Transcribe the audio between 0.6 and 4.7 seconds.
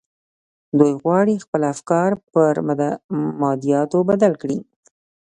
دوی غواړي خپل افکار پر مادياتو بدل کړي.